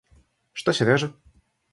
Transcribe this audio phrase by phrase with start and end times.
[0.51, 1.13] Что Сережа?